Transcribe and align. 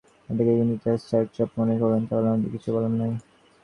এটাকে 0.29 0.51
যদি 0.59 0.75
স্যার 1.01 1.25
চাপ 1.35 1.49
মনে 1.59 1.75
করেন, 1.81 2.01
তাহলে 2.09 2.27
আমাদের 2.29 2.49
কিছু 2.55 2.69
বলার 2.75 2.93
নেই। 2.93 3.13